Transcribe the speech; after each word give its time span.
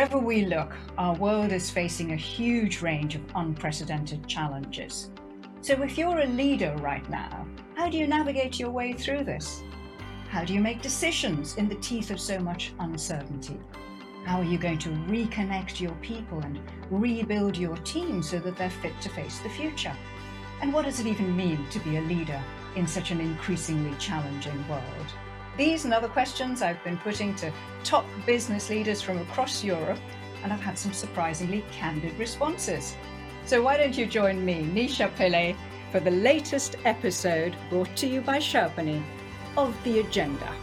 Wherever 0.00 0.18
we 0.18 0.46
look, 0.46 0.72
our 0.96 1.14
world 1.16 1.52
is 1.52 1.68
facing 1.68 2.12
a 2.12 2.16
huge 2.16 2.80
range 2.80 3.16
of 3.16 3.22
unprecedented 3.34 4.26
challenges. 4.26 5.10
So, 5.60 5.74
if 5.82 5.98
you're 5.98 6.20
a 6.20 6.26
leader 6.26 6.74
right 6.78 7.06
now, 7.10 7.46
how 7.74 7.90
do 7.90 7.98
you 7.98 8.06
navigate 8.06 8.58
your 8.58 8.70
way 8.70 8.94
through 8.94 9.24
this? 9.24 9.62
How 10.30 10.42
do 10.42 10.54
you 10.54 10.60
make 10.60 10.80
decisions 10.80 11.54
in 11.56 11.68
the 11.68 11.74
teeth 11.74 12.10
of 12.10 12.18
so 12.18 12.38
much 12.38 12.72
uncertainty? 12.80 13.60
How 14.24 14.38
are 14.40 14.44
you 14.44 14.56
going 14.56 14.78
to 14.78 14.88
reconnect 14.88 15.80
your 15.80 15.94
people 15.96 16.40
and 16.40 16.58
rebuild 16.88 17.58
your 17.58 17.76
team 17.76 18.22
so 18.22 18.38
that 18.38 18.56
they're 18.56 18.70
fit 18.70 18.98
to 19.02 19.10
face 19.10 19.40
the 19.40 19.50
future? 19.50 19.94
And 20.62 20.72
what 20.72 20.86
does 20.86 21.00
it 21.00 21.08
even 21.08 21.36
mean 21.36 21.68
to 21.68 21.78
be 21.80 21.98
a 21.98 22.00
leader 22.00 22.42
in 22.76 22.86
such 22.86 23.10
an 23.10 23.20
increasingly 23.20 23.96
challenging 23.98 24.68
world? 24.68 25.06
These 25.56 25.84
and 25.84 25.92
other 25.92 26.08
questions 26.08 26.62
I've 26.62 26.82
been 26.84 26.98
putting 26.98 27.34
to 27.36 27.52
top 27.84 28.04
business 28.26 28.70
leaders 28.70 29.02
from 29.02 29.18
across 29.18 29.62
Europe, 29.62 30.00
and 30.42 30.52
I've 30.52 30.60
had 30.60 30.78
some 30.78 30.92
surprisingly 30.92 31.64
candid 31.70 32.18
responses. 32.18 32.96
So 33.44 33.62
why 33.62 33.76
don't 33.76 33.96
you 33.96 34.06
join 34.06 34.44
me, 34.44 34.62
Nisha 34.62 35.14
Pillai, 35.16 35.56
for 35.90 36.00
the 36.00 36.10
latest 36.10 36.76
episode 36.84 37.54
brought 37.68 37.94
to 37.96 38.06
you 38.06 38.20
by 38.20 38.38
Sherpany 38.38 39.02
of 39.56 39.76
The 39.84 40.00
Agenda. 40.00 40.54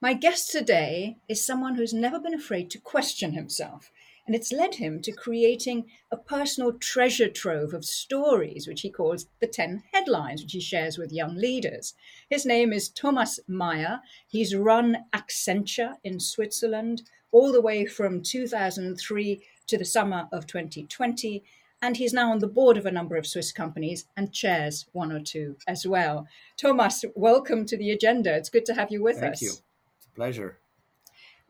My 0.00 0.14
guest 0.14 0.50
today 0.50 1.18
is 1.28 1.44
someone 1.44 1.74
who's 1.74 1.92
never 1.92 2.18
been 2.18 2.32
afraid 2.32 2.70
to 2.70 2.78
question 2.78 3.32
himself, 3.32 3.90
and 4.30 4.36
it's 4.36 4.52
led 4.52 4.76
him 4.76 5.02
to 5.02 5.10
creating 5.10 5.86
a 6.12 6.16
personal 6.16 6.72
treasure 6.74 7.28
trove 7.28 7.74
of 7.74 7.84
stories, 7.84 8.68
which 8.68 8.82
he 8.82 8.88
calls 8.88 9.26
the 9.40 9.46
10 9.48 9.82
headlines, 9.92 10.40
which 10.40 10.52
he 10.52 10.60
shares 10.60 10.96
with 10.96 11.10
young 11.10 11.34
leaders. 11.34 11.94
His 12.28 12.46
name 12.46 12.72
is 12.72 12.88
Thomas 12.88 13.40
Meyer. 13.48 13.98
He's 14.28 14.54
run 14.54 14.98
Accenture 15.12 15.94
in 16.04 16.20
Switzerland 16.20 17.02
all 17.32 17.50
the 17.50 17.60
way 17.60 17.84
from 17.84 18.22
2003 18.22 19.42
to 19.66 19.76
the 19.76 19.84
summer 19.84 20.28
of 20.32 20.46
2020 20.46 21.42
and 21.82 21.96
he's 21.96 22.12
now 22.12 22.30
on 22.30 22.38
the 22.38 22.46
board 22.46 22.76
of 22.76 22.86
a 22.86 22.92
number 22.92 23.16
of 23.16 23.26
Swiss 23.26 23.50
companies 23.50 24.06
and 24.16 24.32
chairs 24.32 24.86
one 24.92 25.10
or 25.10 25.18
two 25.18 25.56
as 25.66 25.84
well. 25.88 26.28
Thomas, 26.56 27.04
welcome 27.16 27.66
to 27.66 27.76
the 27.76 27.90
agenda. 27.90 28.36
It's 28.36 28.48
good 28.48 28.66
to 28.66 28.74
have 28.74 28.92
you 28.92 29.02
with 29.02 29.18
Thank 29.18 29.32
us. 29.32 29.40
Thank 29.40 29.50
you. 29.50 29.58
It's 29.96 30.06
a 30.06 30.14
pleasure. 30.14 30.60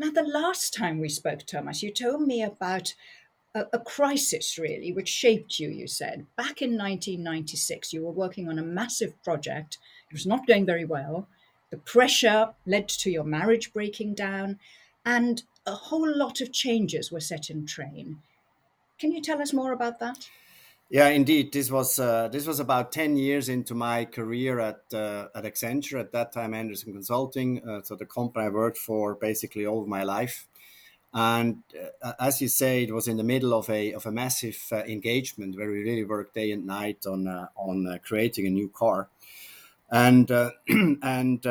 Now, 0.00 0.08
the 0.10 0.22
last 0.22 0.72
time 0.72 0.98
we 0.98 1.10
spoke, 1.10 1.44
Thomas, 1.44 1.82
you 1.82 1.92
told 1.92 2.22
me 2.22 2.42
about 2.42 2.94
a, 3.54 3.66
a 3.74 3.78
crisis, 3.78 4.56
really, 4.56 4.94
which 4.94 5.10
shaped 5.10 5.60
you, 5.60 5.68
you 5.68 5.86
said. 5.86 6.24
Back 6.36 6.62
in 6.62 6.70
1996, 6.70 7.92
you 7.92 8.02
were 8.02 8.10
working 8.10 8.48
on 8.48 8.58
a 8.58 8.62
massive 8.62 9.22
project. 9.22 9.76
It 10.10 10.14
was 10.14 10.24
not 10.24 10.46
going 10.46 10.64
very 10.64 10.86
well. 10.86 11.28
The 11.68 11.76
pressure 11.76 12.54
led 12.64 12.88
to 12.88 13.10
your 13.10 13.24
marriage 13.24 13.74
breaking 13.74 14.14
down, 14.14 14.58
and 15.04 15.42
a 15.66 15.72
whole 15.72 16.10
lot 16.10 16.40
of 16.40 16.50
changes 16.50 17.12
were 17.12 17.20
set 17.20 17.50
in 17.50 17.66
train. 17.66 18.22
Can 18.98 19.12
you 19.12 19.20
tell 19.20 19.42
us 19.42 19.52
more 19.52 19.74
about 19.74 19.98
that? 19.98 20.30
Yeah, 20.90 21.08
indeed. 21.10 21.52
This 21.52 21.70
was 21.70 22.00
uh, 22.00 22.26
this 22.28 22.46
was 22.48 22.58
about 22.58 22.90
ten 22.90 23.16
years 23.16 23.48
into 23.48 23.74
my 23.76 24.04
career 24.06 24.58
at 24.58 24.82
uh, 24.92 25.28
at 25.36 25.44
Accenture. 25.44 26.00
At 26.00 26.10
that 26.12 26.32
time, 26.32 26.52
Andersen 26.52 26.92
Consulting, 26.92 27.62
uh, 27.66 27.82
so 27.82 27.94
the 27.94 28.06
company 28.06 28.46
I 28.46 28.48
worked 28.48 28.76
for 28.76 29.14
basically 29.14 29.66
all 29.66 29.82
of 29.82 29.86
my 29.88 30.02
life. 30.02 30.48
And 31.14 31.62
uh, 32.02 32.14
as 32.18 32.40
you 32.40 32.48
say, 32.48 32.82
it 32.82 32.92
was 32.92 33.06
in 33.06 33.18
the 33.18 33.24
middle 33.24 33.54
of 33.54 33.70
a 33.70 33.92
of 33.92 34.04
a 34.04 34.10
massive 34.10 34.58
uh, 34.72 34.78
engagement 34.78 35.56
where 35.56 35.68
we 35.70 35.84
really 35.84 36.04
worked 36.04 36.34
day 36.34 36.50
and 36.50 36.66
night 36.66 37.06
on 37.06 37.28
uh, 37.28 37.46
on 37.54 38.00
creating 38.02 38.48
a 38.48 38.50
new 38.50 38.68
car, 38.68 39.08
and 39.92 40.28
and 40.68 41.46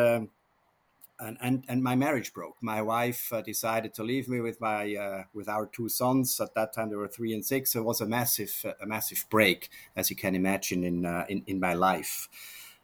and, 1.20 1.38
and, 1.42 1.64
and 1.68 1.84
my 1.84 1.96
marriage 1.96 2.34
broke. 2.34 2.58
My 2.62 2.82
wife 2.82 3.32
uh, 3.34 3.42
decided 3.42 3.94
to 3.96 4.04
leave 4.04 4.30
me 4.30 4.40
with 4.40 4.62
my 4.62 4.96
uh, 4.96 5.24
with 5.34 5.50
our 5.50 5.66
two 5.66 5.90
sons. 5.90 6.40
At 6.40 6.56
that 6.56 6.74
time, 6.74 6.90
they 6.90 6.96
were 6.96 7.08
three 7.08 7.34
and 7.34 7.46
six. 7.46 7.72
So 7.72 7.80
it 7.80 7.86
was 7.86 8.02
a 8.02 8.06
massive 8.06 8.66
a 8.82 8.86
massive 8.86 9.26
break, 9.30 9.70
as 9.96 10.10
you 10.10 10.16
can 10.16 10.36
imagine, 10.36 10.84
in 10.84 11.06
uh, 11.06 11.26
in, 11.30 11.44
in 11.48 11.60
my 11.60 11.74
life. 11.74 12.30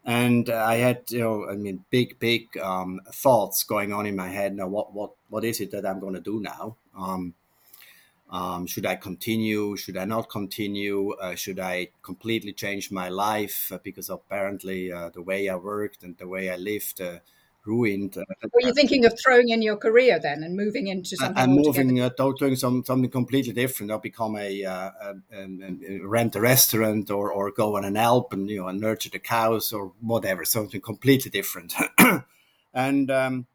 And 0.03 0.49
I 0.49 0.75
had, 0.75 1.03
you 1.09 1.19
know, 1.19 1.49
I 1.49 1.55
mean, 1.55 1.83
big 1.89 2.19
big 2.19 2.57
um, 2.57 3.01
thoughts 3.11 3.63
going 3.63 3.91
on 3.93 4.05
in 4.05 4.15
my 4.15 4.29
head. 4.29 4.55
Now, 4.55 4.67
what 4.67 4.93
what 4.93 5.11
what 5.29 5.43
is 5.43 5.61
it 5.61 5.71
that 5.71 5.85
I'm 5.85 5.99
going 5.99 6.13
to 6.15 6.21
do 6.21 6.39
now? 6.41 6.75
Um, 6.97 7.33
um, 8.29 8.67
should 8.67 8.85
I 8.85 8.95
continue? 8.95 9.77
Should 9.77 9.97
I 9.97 10.05
not 10.05 10.29
continue? 10.29 11.11
Uh, 11.13 11.35
should 11.35 11.59
I 11.59 11.89
completely 12.01 12.53
change 12.53 12.91
my 12.91 13.07
life 13.09 13.71
uh, 13.71 13.77
because 13.83 14.09
apparently 14.09 14.91
uh, 14.91 15.09
the 15.09 15.21
way 15.21 15.47
I 15.47 15.55
worked 15.55 16.03
and 16.03 16.17
the 16.17 16.27
way 16.27 16.49
I 16.49 16.55
lived 16.55 17.01
ruined. 17.65 18.15
Were 18.15 18.61
you 18.61 18.73
thinking 18.73 19.05
of 19.05 19.17
throwing 19.19 19.49
in 19.49 19.61
your 19.61 19.77
career 19.77 20.19
then 20.19 20.43
and 20.43 20.55
moving 20.55 20.87
into 20.87 21.15
something? 21.15 21.37
I'm 21.37 21.51
moving, 21.51 21.99
uh, 21.99 22.09
doing 22.37 22.55
some 22.55 22.83
something 22.83 23.09
completely 23.09 23.53
different. 23.53 23.91
I'll 23.91 23.99
become 23.99 24.35
a, 24.35 24.63
uh, 24.63 24.91
a, 25.01 25.15
a, 25.33 25.43
a, 25.87 26.07
rent 26.07 26.35
a 26.35 26.41
restaurant 26.41 27.09
or 27.11 27.31
or 27.31 27.51
go 27.51 27.77
on 27.77 27.85
an 27.85 27.97
Alp 27.97 28.33
and 28.33 28.49
you 28.49 28.61
know 28.61 28.67
and 28.67 28.79
nurture 28.79 29.09
the 29.09 29.19
cows 29.19 29.73
or 29.73 29.93
whatever. 30.01 30.45
Something 30.45 30.81
completely 30.81 31.31
different. 31.31 31.73
and 32.73 33.11
um, 33.11 33.47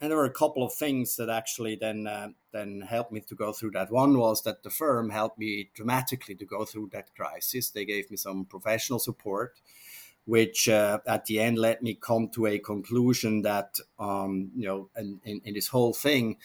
and 0.00 0.10
there 0.10 0.18
were 0.18 0.24
a 0.24 0.30
couple 0.30 0.62
of 0.62 0.72
things 0.72 1.16
that 1.16 1.30
actually 1.30 1.76
then 1.76 2.06
uh, 2.06 2.28
then 2.52 2.82
helped 2.82 3.12
me 3.12 3.20
to 3.20 3.34
go 3.34 3.52
through 3.52 3.72
that. 3.72 3.90
One 3.90 4.18
was 4.18 4.42
that 4.42 4.62
the 4.62 4.70
firm 4.70 5.10
helped 5.10 5.38
me 5.38 5.70
dramatically 5.74 6.34
to 6.36 6.44
go 6.44 6.64
through 6.64 6.90
that 6.92 7.14
crisis. 7.14 7.70
They 7.70 7.84
gave 7.84 8.10
me 8.10 8.16
some 8.16 8.44
professional 8.44 8.98
support 8.98 9.60
which 10.26 10.68
uh, 10.68 10.98
at 11.06 11.26
the 11.26 11.38
end 11.40 11.58
led 11.58 11.82
me 11.82 11.94
come 11.94 12.28
to 12.28 12.46
a 12.46 12.58
conclusion 12.58 13.42
that 13.42 13.78
um, 13.98 14.50
you 14.56 14.66
know 14.66 14.88
in, 14.96 15.20
in, 15.24 15.40
in, 15.44 15.54
this 15.54 15.68
whole 15.68 15.92
thing 15.92 16.36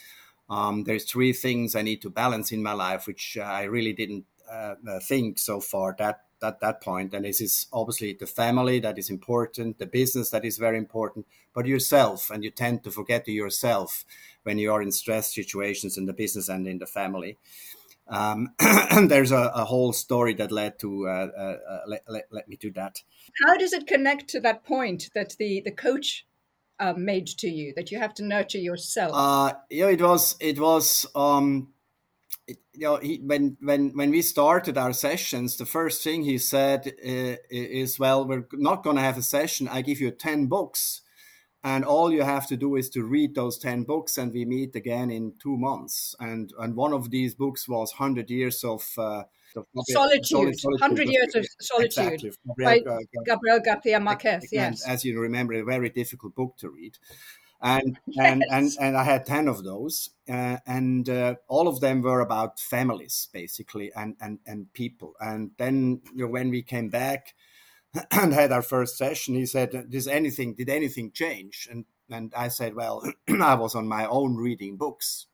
um, 0.50 0.84
there's 0.84 1.06
three 1.06 1.34
things 1.34 1.76
i 1.76 1.82
need 1.82 2.02
to 2.02 2.10
balance 2.10 2.52
in 2.52 2.62
my 2.62 2.74
life 2.74 3.08
which 3.08 3.38
i 3.38 3.64
really 3.64 3.94
didn't 3.94 4.26
uh, 4.52 4.76
uh 4.90 5.00
think 5.00 5.38
so 5.40 5.60
far 5.60 5.96
that 5.98 6.24
at 6.42 6.60
that 6.62 6.82
point. 6.82 7.14
And 7.14 7.26
this 7.26 7.42
is 7.42 7.68
obviously 7.74 8.14
the 8.14 8.28
family 8.28 8.80
that 8.80 8.98
is 8.98 9.10
important 9.10 9.80
the 9.80 9.86
business 9.86 10.30
that 10.30 10.46
is 10.46 10.58
very 10.58 10.78
important 10.78 11.26
but 11.54 11.66
yourself 11.66 12.30
and 12.30 12.44
you 12.44 12.52
tend 12.52 12.84
to 12.84 12.92
forget 12.92 13.28
yourself 13.28 14.06
when 14.44 14.58
you 14.58 14.72
are 14.72 14.82
in 14.82 14.92
stress 14.92 15.34
situations 15.34 15.98
in 15.98 16.06
the 16.06 16.14
business 16.14 16.50
and 16.50 16.68
in 16.68 16.80
the 16.80 16.86
family 16.86 17.38
um, 18.10 18.50
there's 19.08 19.32
a, 19.32 19.52
a, 19.54 19.66
whole 19.66 19.94
story 19.94 20.34
that 20.36 20.52
led 20.52 20.80
to 20.80 21.08
uh, 21.08 21.28
uh, 21.38 21.58
uh, 21.70 21.80
let, 21.88 22.04
let, 22.08 22.26
let, 22.32 22.50
me 22.50 22.56
do 22.56 22.72
that. 22.72 23.04
How 23.46 23.56
does 23.56 23.72
it 23.74 23.88
connect 23.88 24.28
to 24.30 24.40
that 24.42 24.64
point 24.64 25.10
that 25.14 25.36
the 25.38 25.62
the 25.64 25.72
coach 25.72 26.26
uh, 26.80 26.94
made 26.98 27.28
to 27.28 27.48
you 27.48 27.74
that 27.76 27.92
you 27.92 28.00
have 28.00 28.14
to 28.16 28.26
nurture 28.26 28.58
yourself? 28.58 29.12
Uh, 29.14 29.54
yeah, 29.70 29.90
it 29.90 30.02
was 30.02 30.36
it 30.40 30.60
was 30.60 31.06
um, 31.16 31.70
it, 32.48 32.58
you 32.74 32.82
know 32.82 32.98
he, 32.98 33.18
when 33.18 33.58
when 33.62 33.90
when 33.90 34.10
we 34.10 34.24
started 34.24 34.78
our 34.78 34.94
sessions, 34.94 35.58
the 35.58 35.66
first 35.66 36.04
thing 36.04 36.24
he 36.24 36.40
said 36.40 36.88
uh, 36.88 37.36
is, 37.52 38.00
"Well, 38.00 38.28
we're 38.28 38.48
not 38.54 38.84
going 38.84 38.96
to 38.96 39.04
have 39.04 39.18
a 39.18 39.24
session. 39.24 39.68
I 39.68 39.82
give 39.82 40.02
you 40.02 40.12
ten 40.12 40.48
books." 40.48 41.02
And 41.64 41.84
all 41.84 42.12
you 42.12 42.24
have 42.24 42.48
to 42.48 42.58
do 42.58 42.76
is 42.76 42.90
to 42.92 43.04
read 43.04 43.36
those 43.36 43.58
10 43.58 43.84
books 43.84 44.18
and 44.18 44.32
we 44.32 44.46
meet 44.46 44.76
again 44.76 45.12
in 45.12 45.34
two 45.42 45.58
months. 45.58 46.16
And 46.20 46.54
and 46.58 46.76
one 46.76 46.94
of 46.94 47.10
these 47.10 47.36
books 47.36 47.68
was 47.68 47.94
100 47.98 48.30
years 48.30 48.64
of 48.64 48.88
uh, 48.98 49.24
solitude, 49.88 50.26
solitude, 50.26 50.80
100 50.80 51.10
years 51.10 51.36
of 51.36 51.46
solitude. 51.60 52.24
Exactly. 52.24 52.56
by 52.58 52.80
Gabriel 53.26 53.60
Garcia 53.60 54.00
Marquez 54.00 54.48
yes. 54.52 54.88
as 54.88 55.04
you 55.04 55.20
remember 55.20 55.54
a 55.54 55.66
very 55.66 55.90
difficult 55.90 56.34
book 56.34 56.56
to 56.60 56.70
read. 56.70 56.98
And 57.62 58.00
yes. 58.08 58.26
and, 58.32 58.44
and 58.50 58.72
and 58.80 58.98
I 58.98 59.04
had 59.04 59.26
10 59.26 59.50
of 59.50 59.66
those 59.66 60.12
uh, 60.30 60.58
and 60.66 61.10
uh, 61.10 61.36
all 61.50 61.68
of 61.68 61.82
them 61.82 62.02
were 62.02 62.22
about 62.22 62.58
families 62.60 63.28
basically 63.34 63.92
and 63.94 64.16
and 64.22 64.40
and 64.48 64.72
people. 64.74 65.14
And 65.20 65.52
then 65.58 66.04
you 66.16 66.24
know, 66.24 66.32
when 66.32 66.52
we 66.52 66.62
came 66.62 66.88
back 66.88 67.36
and 68.12 68.34
had 68.34 68.52
our 68.52 68.62
first 68.62 68.98
session, 68.98 69.36
he 69.36 69.46
said, 69.46 69.90
"Does 69.90 70.08
anything? 70.08 70.54
Did 70.56 70.70
anything 70.70 71.12
change?" 71.12 71.68
And 71.70 71.86
and 72.10 72.34
I 72.36 72.50
said, 72.50 72.76
"Well, 72.76 73.04
I 73.30 73.56
was 73.56 73.76
on 73.76 73.88
my 73.88 74.06
own 74.08 74.36
reading 74.36 74.78
books." 74.78 75.28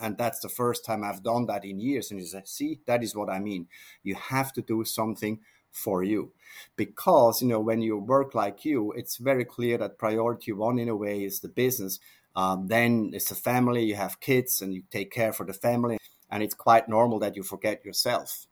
And 0.00 0.18
that's 0.18 0.40
the 0.40 0.48
first 0.48 0.84
time 0.84 1.04
I've 1.04 1.22
done 1.22 1.46
that 1.46 1.64
in 1.64 1.78
years. 1.78 2.10
And 2.10 2.18
he 2.18 2.26
said, 2.26 2.48
See, 2.48 2.80
that 2.86 3.04
is 3.04 3.14
what 3.14 3.30
I 3.30 3.38
mean. 3.38 3.68
You 4.02 4.16
have 4.16 4.52
to 4.54 4.62
do 4.62 4.84
something 4.84 5.38
for 5.70 6.02
you. 6.02 6.32
Because, 6.76 7.42
you 7.42 7.48
know, 7.48 7.60
when 7.60 7.80
you 7.80 7.98
work 7.98 8.34
like 8.34 8.64
you, 8.64 8.92
it's 8.92 9.18
very 9.18 9.44
clear 9.44 9.78
that 9.78 9.98
priority 9.98 10.52
one, 10.52 10.78
in 10.78 10.88
a 10.88 10.96
way, 10.96 11.24
is 11.24 11.40
the 11.40 11.48
business. 11.48 12.00
Um, 12.36 12.66
then 12.66 13.10
it's 13.14 13.28
the 13.28 13.36
family, 13.36 13.84
you 13.84 13.94
have 13.94 14.18
kids 14.18 14.60
and 14.60 14.74
you 14.74 14.82
take 14.90 15.12
care 15.12 15.32
for 15.32 15.46
the 15.46 15.52
family. 15.52 15.98
And 16.30 16.42
it's 16.42 16.54
quite 16.54 16.88
normal 16.88 17.20
that 17.20 17.36
you 17.36 17.44
forget 17.44 17.84
yourself 17.84 18.46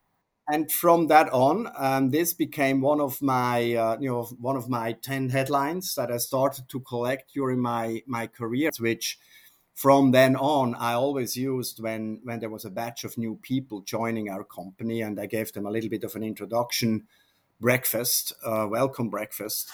and 0.49 0.71
from 0.71 1.07
that 1.07 1.33
on, 1.33 1.69
um, 1.77 2.11
this 2.11 2.35
became 2.35 2.81
one 2.81 3.01
of 3.01 3.23
my, 3.23 3.75
uh, 3.75 3.97
you 4.01 4.09
know, 4.09 4.25
one 4.41 4.57
of 4.57 4.69
my 4.69 4.93
ten 4.93 5.29
headlines 5.31 5.95
that 5.95 6.11
I 6.11 6.17
started 6.19 6.69
to 6.69 6.81
collect 6.81 7.33
during 7.35 7.61
my 7.61 8.03
my 8.07 8.27
career. 8.27 8.71
Which, 8.79 9.19
from 9.75 10.11
then 10.11 10.37
on, 10.37 10.75
I 10.75 10.95
always 10.95 11.37
used 11.37 11.81
when 11.81 12.21
when 12.25 12.41
there 12.41 12.51
was 12.51 12.65
a 12.65 12.71
batch 12.71 13.05
of 13.05 13.17
new 13.17 13.39
people 13.43 13.83
joining 13.83 14.29
our 14.29 14.45
company, 14.45 15.01
and 15.03 15.19
I 15.21 15.27
gave 15.27 15.53
them 15.53 15.67
a 15.67 15.71
little 15.71 15.91
bit 15.91 16.05
of 16.05 16.17
an 16.17 16.23
introduction 16.23 17.07
breakfast, 17.61 18.33
uh, 18.45 18.67
welcome 18.69 19.09
breakfast, 19.09 19.71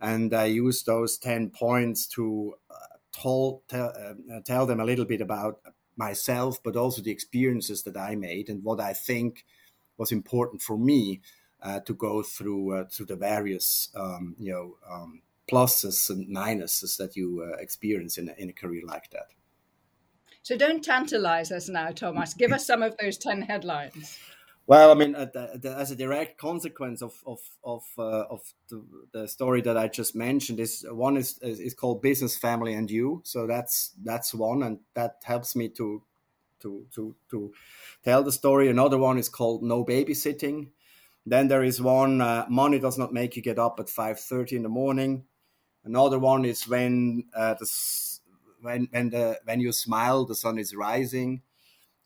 and 0.00 0.34
I 0.34 0.44
use 0.44 0.82
those 0.82 1.16
ten 1.18 1.50
points 1.50 2.06
to 2.08 2.54
uh, 2.70 2.96
tell 3.12 3.62
tell, 3.68 3.92
uh, 3.96 4.40
tell 4.44 4.66
them 4.66 4.80
a 4.80 4.84
little 4.84 5.06
bit 5.06 5.20
about 5.22 5.60
myself, 5.96 6.62
but 6.62 6.76
also 6.76 7.02
the 7.02 7.10
experiences 7.10 7.82
that 7.82 7.96
I 7.96 8.14
made 8.16 8.48
and 8.48 8.62
what 8.62 8.80
I 8.80 8.92
think 8.92 9.44
was 10.00 10.10
important 10.10 10.62
for 10.62 10.78
me 10.78 11.20
uh, 11.62 11.78
to 11.80 11.92
go 11.94 12.22
through 12.22 12.74
uh, 12.74 12.84
through 12.90 13.06
the 13.06 13.16
various 13.16 13.90
um, 13.94 14.34
you 14.38 14.50
know 14.50 14.76
um, 14.90 15.20
pluses 15.48 16.08
and 16.10 16.26
minuses 16.34 16.96
that 16.96 17.14
you 17.14 17.46
uh, 17.46 17.56
experience 17.58 18.16
in 18.18 18.30
a, 18.30 18.34
in 18.38 18.48
a 18.48 18.52
career 18.52 18.82
like 18.86 19.10
that. 19.10 19.28
So 20.42 20.56
don't 20.56 20.82
tantalize 20.82 21.52
us 21.52 21.68
now, 21.68 21.90
Thomas. 21.90 22.32
Give 22.32 22.50
us 22.50 22.66
some 22.66 22.82
of 22.82 22.96
those 22.96 23.18
10 23.18 23.42
headlines. 23.42 24.18
Well, 24.66 24.90
I 24.90 24.94
mean, 24.94 25.14
uh, 25.14 25.26
the, 25.26 25.58
the, 25.60 25.76
as 25.76 25.90
a 25.90 25.96
direct 25.96 26.38
consequence 26.38 27.02
of 27.02 27.14
of 27.26 27.40
of, 27.62 27.84
uh, 27.98 28.24
of 28.34 28.40
the, 28.70 28.82
the, 29.12 29.28
story 29.28 29.60
that 29.62 29.76
I 29.76 29.88
just 29.88 30.14
mentioned, 30.14 30.60
is 30.60 30.86
one 30.88 31.16
is, 31.18 31.38
is, 31.42 31.60
is 31.60 31.74
called 31.74 32.00
business, 32.00 32.38
family, 32.38 32.72
and 32.74 32.90
you. 32.90 33.20
So 33.24 33.46
that's 33.46 33.92
that's 34.02 34.32
one, 34.32 34.62
and 34.62 34.78
that 34.94 35.16
helps 35.24 35.56
me 35.56 35.68
to 35.70 36.02
to 36.60 36.86
to 36.94 37.14
to 37.30 37.52
tell 38.04 38.22
the 38.22 38.32
story. 38.32 38.68
Another 38.68 38.98
one 38.98 39.18
is 39.18 39.28
called 39.28 39.62
no 39.62 39.84
babysitting. 39.84 40.70
Then 41.26 41.48
there 41.48 41.62
is 41.62 41.80
one 41.80 42.20
uh, 42.20 42.46
money 42.48 42.78
does 42.78 42.98
not 42.98 43.12
make 43.12 43.36
you 43.36 43.42
get 43.42 43.58
up 43.58 43.78
at 43.80 43.88
five 43.88 44.18
thirty 44.20 44.56
in 44.56 44.62
the 44.62 44.68
morning. 44.68 45.24
Another 45.84 46.18
one 46.18 46.44
is 46.44 46.68
when 46.68 47.24
uh, 47.34 47.54
the 47.54 47.70
when 48.60 48.88
when 48.90 49.10
the 49.10 49.40
when 49.44 49.60
you 49.60 49.72
smile, 49.72 50.24
the 50.24 50.34
sun 50.34 50.58
is 50.58 50.74
rising. 50.74 51.42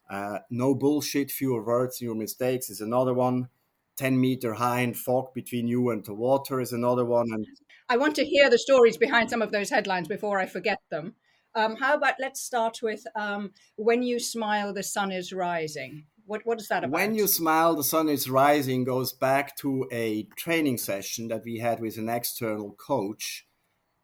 Uh, 0.09 0.41
no 0.51 0.75
bullshit, 0.75 1.31
fewer 1.31 1.65
words, 1.65 1.99
fewer 1.99 2.15
mistakes 2.15 2.71
is 2.71 2.81
another 2.81 3.15
one. 3.15 3.49
10 3.97 4.21
meter 4.21 4.55
high 4.55 4.81
and 4.81 4.97
fog 4.97 5.33
between 5.35 5.69
you 5.69 5.91
and 5.91 6.05
the 6.05 6.15
water 6.15 6.61
is 6.61 6.73
another 6.73 7.05
one. 7.05 7.31
And 7.33 7.47
I 7.89 7.97
want 7.97 8.17
to 8.17 8.25
hear 8.25 8.51
the 8.51 8.59
stories 8.59 8.97
behind 8.97 9.31
some 9.31 9.41
of 9.41 9.53
those 9.53 9.71
headlines 9.71 10.09
before 10.09 10.41
I 10.41 10.47
forget 10.47 10.81
them. 10.91 11.15
Um, 11.55 11.77
how 11.77 11.95
about 11.95 12.15
let's 12.19 12.41
start 12.41 12.81
with 12.83 13.07
um, 13.15 13.53
when 13.77 14.03
you 14.03 14.19
smile, 14.19 14.73
the 14.73 14.83
sun 14.83 15.13
is 15.13 15.33
rising. 15.33 16.05
What, 16.27 16.41
what 16.45 16.59
is 16.59 16.69
that 16.69 16.85
about? 16.85 16.93
When 16.93 17.15
you 17.15 17.27
smile, 17.27 17.77
the 17.77 17.85
sun 17.85 18.09
is 18.09 18.31
rising 18.31 18.85
goes 18.85 19.13
back 19.13 19.57
to 19.59 19.87
a 19.93 20.25
training 20.37 20.79
session 20.79 21.29
that 21.29 21.45
we 21.45 21.59
had 21.59 21.81
with 21.81 21.99
an 21.99 22.09
external 22.09 22.73
coach 22.73 23.47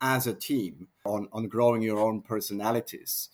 as 0.00 0.26
a 0.26 0.34
team 0.34 0.88
on, 1.04 1.28
on 1.32 1.48
growing 1.48 1.82
your 1.82 1.98
own 1.98 2.22
personalities. 2.22 3.30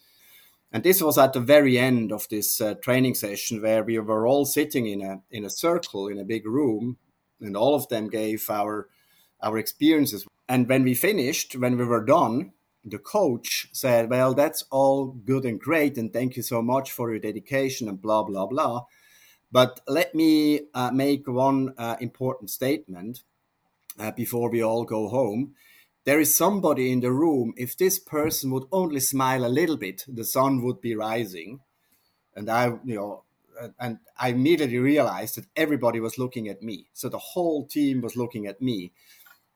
And 0.72 0.82
this 0.82 1.02
was 1.02 1.18
at 1.18 1.32
the 1.32 1.40
very 1.40 1.78
end 1.78 2.12
of 2.12 2.28
this 2.28 2.60
uh, 2.60 2.74
training 2.74 3.14
session 3.14 3.62
where 3.62 3.84
we 3.84 3.98
were 3.98 4.26
all 4.26 4.44
sitting 4.44 4.86
in 4.86 5.02
a 5.02 5.20
in 5.30 5.44
a 5.44 5.50
circle 5.50 6.08
in 6.08 6.18
a 6.18 6.24
big 6.24 6.46
room, 6.46 6.98
and 7.40 7.56
all 7.56 7.74
of 7.74 7.88
them 7.88 8.08
gave 8.08 8.48
our 8.50 8.88
our 9.42 9.58
experiences. 9.58 10.26
And 10.48 10.68
when 10.68 10.84
we 10.84 10.94
finished, 10.94 11.56
when 11.56 11.76
we 11.76 11.84
were 11.84 12.04
done, 12.04 12.52
the 12.86 12.98
coach 12.98 13.68
said, 13.72 14.10
"Well, 14.10 14.34
that's 14.34 14.64
all 14.70 15.06
good 15.06 15.44
and 15.44 15.60
great, 15.60 15.98
and 15.98 16.12
thank 16.12 16.36
you 16.36 16.42
so 16.42 16.62
much 16.62 16.92
for 16.92 17.10
your 17.10 17.20
dedication 17.20 17.88
and 17.88 18.00
blah 18.00 18.22
blah 18.22 18.46
blah." 18.46 18.84
But 19.52 19.80
let 19.88 20.14
me 20.14 20.62
uh, 20.74 20.90
make 20.90 21.28
one 21.28 21.74
uh, 21.78 21.96
important 22.00 22.50
statement 22.50 23.22
uh, 23.98 24.10
before 24.12 24.50
we 24.50 24.62
all 24.62 24.84
go 24.84 25.08
home 25.08 25.54
there 26.06 26.20
is 26.20 26.36
somebody 26.36 26.92
in 26.92 27.00
the 27.00 27.10
room. 27.10 27.52
If 27.56 27.76
this 27.76 27.98
person 27.98 28.52
would 28.52 28.66
only 28.70 29.00
smile 29.00 29.44
a 29.44 29.48
little 29.50 29.76
bit, 29.76 30.04
the 30.06 30.24
sun 30.24 30.62
would 30.62 30.80
be 30.80 30.94
rising. 30.94 31.60
And 32.36 32.48
I, 32.48 32.66
you 32.84 32.94
know, 32.94 33.24
and 33.80 33.98
I 34.16 34.28
immediately 34.28 34.78
realized 34.78 35.36
that 35.36 35.46
everybody 35.56 35.98
was 35.98 36.16
looking 36.16 36.46
at 36.48 36.62
me. 36.62 36.86
So 36.92 37.08
the 37.08 37.18
whole 37.18 37.66
team 37.66 38.02
was 38.02 38.16
looking 38.16 38.46
at 38.46 38.62
me. 38.62 38.92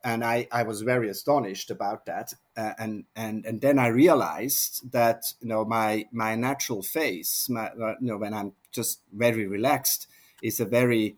And 0.02 0.24
I, 0.24 0.48
I 0.50 0.62
was 0.62 0.82
very 0.82 1.08
astonished 1.10 1.70
about 1.70 2.06
that. 2.06 2.32
Uh, 2.56 2.72
and, 2.78 3.04
and, 3.14 3.44
and 3.44 3.60
then 3.60 3.78
I 3.78 3.88
realized 3.88 4.92
that, 4.92 5.24
you 5.40 5.48
know, 5.48 5.64
my, 5.64 6.06
my 6.10 6.34
natural 6.34 6.82
face, 6.82 7.48
my, 7.50 7.66
uh, 7.66 7.94
you 8.00 8.08
know, 8.08 8.16
when 8.16 8.32
I'm 8.32 8.52
just 8.72 9.02
very 9.12 9.46
relaxed, 9.46 10.06
is 10.42 10.58
a 10.58 10.64
very, 10.64 11.16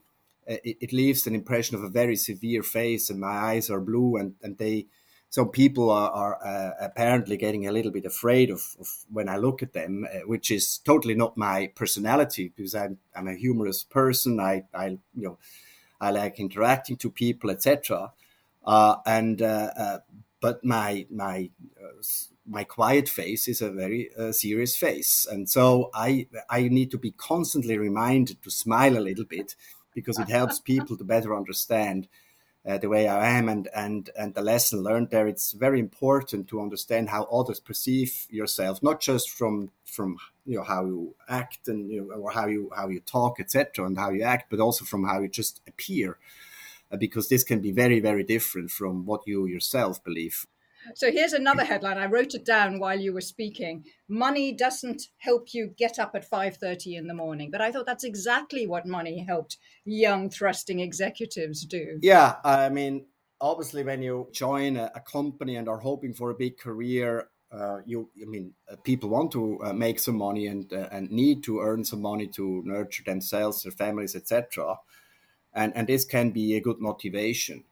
uh, 0.51 0.57
it, 0.65 0.79
it 0.81 0.93
leaves 0.93 1.27
an 1.27 1.35
impression 1.35 1.77
of 1.77 1.85
a 1.85 1.89
very 1.89 2.17
severe 2.17 2.63
face 2.63 3.09
and 3.09 3.21
my 3.21 3.29
eyes 3.29 3.71
are 3.71 3.81
blue 3.81 4.17
and, 4.17 4.35
and 4.43 4.59
they, 4.59 4.87
so 5.33 5.47
people 5.47 5.89
are, 5.89 6.11
are 6.11 6.47
uh, 6.47 6.73
apparently 6.79 7.39
getting 7.39 7.67
a 7.67 7.73
little 7.73 7.91
bit 7.91 8.05
afraid 8.05 8.51
of, 8.51 8.77
of 8.79 8.89
when 9.11 9.31
I 9.31 9.39
look 9.39 9.63
at 9.63 9.73
them, 9.73 10.07
uh, 10.13 10.27
which 10.27 10.51
is 10.51 10.77
totally 10.77 11.15
not 11.15 11.39
my 11.39 11.71
personality 11.75 12.53
because 12.55 12.75
I'm, 12.75 12.99
I'm 13.17 13.29
a 13.29 13.35
humorous 13.35 13.83
person. 13.83 14.41
I, 14.41 14.65
I 14.75 14.89
you 14.89 14.99
know 15.15 15.39
I 16.03 16.11
like 16.11 16.39
interacting 16.39 16.97
to 16.99 17.11
people, 17.11 17.49
etc. 17.49 18.13
Uh, 18.65 18.97
and 19.07 19.43
uh, 19.43 19.71
uh, 19.77 19.99
but 20.41 20.65
my 20.65 21.07
my 21.11 21.51
uh, 21.83 22.03
my 22.47 22.65
quiet 22.65 23.09
face 23.09 23.49
is 23.49 23.63
a 23.63 23.71
very 23.71 24.11
serious 24.33 24.77
face, 24.77 25.27
and 25.31 25.49
so 25.49 25.91
I 25.95 26.27
I 26.49 26.69
need 26.69 26.91
to 26.93 26.99
be 26.99 27.13
constantly 27.13 27.79
reminded 27.79 28.43
to 28.43 28.51
smile 28.51 28.97
a 28.97 29.01
little 29.01 29.25
bit 29.25 29.57
because 29.95 30.19
it 30.19 30.29
helps 30.29 30.59
people 30.73 30.97
to 30.97 31.05
better 31.05 31.37
understand 31.37 32.09
uh, 32.67 32.79
the 32.79 32.89
way 32.89 33.09
I 33.09 33.31
am 33.31 33.49
and 33.49 33.69
and 33.75 34.11
and 34.17 34.35
the 34.35 34.43
lesson 34.43 34.83
learned 34.83 35.11
there. 35.11 35.27
It's 35.27 35.53
very 35.53 35.81
important 35.81 36.49
to 36.49 36.61
understand 36.61 37.11
how 37.11 37.25
others 37.25 37.61
perceive 37.61 38.27
yourself, 38.31 38.83
not 38.83 39.01
just 39.01 39.31
from 39.31 39.71
from 39.85 40.19
you 40.47 40.59
know 40.59 40.65
how 40.65 40.85
you 40.85 41.15
act 41.29 41.69
and 41.69 41.91
you 41.91 42.03
know, 42.03 42.15
or 42.15 42.31
how 42.31 42.47
you 42.47 42.71
how 42.75 42.89
you 42.89 43.01
talk, 43.01 43.41
etc., 43.41 43.87
and 43.87 43.99
how 43.99 44.11
you 44.11 44.23
act, 44.23 44.51
but 44.51 44.61
also 44.61 44.85
from 44.85 45.05
how 45.05 45.21
you 45.21 45.29
just 45.29 45.61
appear, 45.67 46.13
uh, 46.13 46.15
because 46.99 47.29
this 47.29 47.45
can 47.45 47.61
be 47.61 47.73
very 47.73 48.01
very 48.01 48.25
different 48.25 48.71
from 48.71 49.05
what 49.07 49.23
you 49.27 49.47
yourself 49.47 50.03
believe. 50.05 50.47
So 50.95 51.13
here's 51.13 51.33
another 51.33 51.65
headline. 51.65 51.99
I 51.99 52.07
wrote 52.07 52.35
it 52.35 52.45
down 52.45 52.81
while 52.81 52.99
you 52.99 53.13
were 53.13 53.21
speaking. 53.21 53.85
Money 54.09 54.53
doesn't 54.53 55.03
help 55.19 55.55
you 55.55 55.69
get 55.77 55.99
up 55.99 56.15
at 56.15 56.29
5:30 56.29 56.97
in 56.97 57.07
the 57.07 57.15
morning, 57.15 57.51
but 57.51 57.61
I 57.61 57.71
thought 57.71 57.87
that's 57.87 58.05
exactly 58.05 58.67
what 58.67 58.87
money 58.87 59.25
helped 59.27 59.59
young 59.85 60.29
thrusting 60.29 60.81
executives 60.81 61.65
do. 61.65 61.99
Yeah, 62.03 62.37
I 62.45 62.69
mean, 62.69 63.07
obviously 63.41 63.85
when 63.85 64.03
you 64.03 64.29
join 64.33 64.77
a, 64.77 64.91
a 64.95 65.01
company 65.01 65.57
and 65.57 65.69
are 65.69 65.79
hoping 65.81 66.15
for 66.15 66.31
a 66.31 66.35
big 66.35 66.59
career, 66.59 67.29
uh, 67.53 67.79
you 67.85 68.11
I 68.21 68.25
mean, 68.25 68.55
uh, 68.71 68.77
people 68.83 69.11
want 69.11 69.31
to 69.33 69.61
uh, 69.63 69.73
make 69.73 69.99
some 69.99 70.17
money 70.17 70.47
and 70.47 70.73
uh, 70.73 70.89
and 70.91 71.11
need 71.11 71.43
to 71.45 71.61
earn 71.61 71.85
some 71.85 72.01
money 72.01 72.27
to 72.29 72.63
nurture 72.65 73.03
themselves, 73.05 73.63
their 73.63 73.73
families, 73.73 74.17
etc. 74.17 74.77
And 75.55 75.73
and 75.77 75.87
this 75.87 76.05
can 76.05 76.31
be 76.31 76.57
a 76.57 76.61
good 76.61 76.81
motivation 76.81 77.65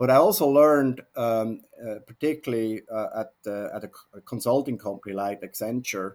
but 0.00 0.08
I 0.08 0.16
also 0.16 0.48
learned, 0.48 1.02
um, 1.14 1.60
uh, 1.78 1.96
particularly 2.06 2.80
uh, 2.90 3.08
at, 3.20 3.32
uh, 3.46 3.68
at 3.76 3.84
a, 3.84 4.20
consulting 4.22 4.78
company 4.78 5.14
like 5.14 5.42
Accenture, 5.42 6.14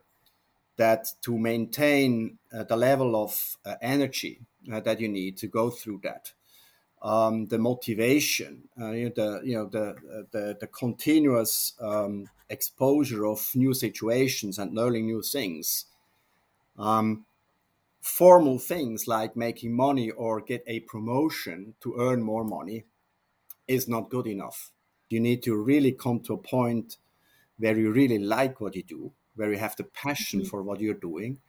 that 0.77 1.06
to 1.22 1.38
maintain 1.38 2.39
uh, 2.51 2.63
the 2.63 2.75
level 2.75 3.15
of 3.15 3.58
uh, 3.63 3.75
energy 3.84 4.42
uh, 4.74 4.80
that 4.80 5.00
you 5.00 5.08
need 5.08 5.38
to 5.38 5.46
go 5.46 5.70
through 5.70 6.01
that, 6.01 6.34
um, 7.04 7.46
the 7.46 7.60
motivation, 7.60 8.63
you 8.75 9.06
know, 9.06 9.12
the 9.15 9.42
you 9.44 9.56
know 9.56 9.68
the 9.68 9.96
the, 10.32 10.58
the 10.60 10.68
continuous 10.68 11.74
um, 11.80 12.27
exposure 12.50 13.27
of 13.27 13.51
new 13.54 13.75
situations 13.75 14.58
and 14.58 14.74
learning 14.74 15.06
new 15.06 15.22
things. 15.22 15.86
Um, 16.80 17.25
formal 18.06 18.60
things 18.60 19.08
like 19.08 19.36
making 19.36 19.76
money 19.76 20.12
or 20.12 20.40
get 20.40 20.64
a 20.68 20.80
promotion 20.82 21.74
to 21.82 21.96
earn 21.98 22.22
more 22.22 22.44
money 22.44 22.86
is 23.68 23.88
not 23.88 24.12
good 24.12 24.28
enough. 24.28 24.72
You 25.10 25.20
need 25.20 25.42
to 25.44 25.56
really 25.56 25.92
come 25.92 26.20
to 26.22 26.34
a 26.34 26.38
point 26.38 26.98
where 27.58 27.76
you 27.76 27.92
really 27.92 28.20
like 28.20 28.62
what 28.62 28.76
you 28.76 28.84
do, 28.84 29.12
where 29.36 29.52
you 29.52 29.58
have 29.58 29.76
the 29.76 29.86
passion 29.86 30.42
mm-hmm. 30.42 30.50
for 30.50 30.62
what 30.62 30.80
you're 30.80 30.94
doing, 30.94 31.40